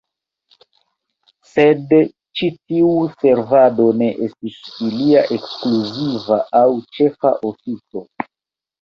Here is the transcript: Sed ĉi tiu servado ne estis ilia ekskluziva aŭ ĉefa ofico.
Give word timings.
Sed 1.49 1.93
ĉi 2.39 2.49
tiu 2.55 2.89
servado 3.21 3.87
ne 4.01 4.09
estis 4.31 4.59
ilia 4.89 5.25
ekskluziva 5.39 6.43
aŭ 6.65 6.67
ĉefa 6.99 7.39
ofico. 7.55 8.09